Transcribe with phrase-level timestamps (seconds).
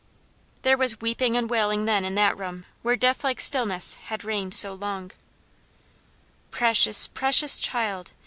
[0.63, 4.55] There was weeping and wailing then in that room, where death like stillness had reigned
[4.55, 5.11] so long.
[6.49, 8.11] "Precious, precious child!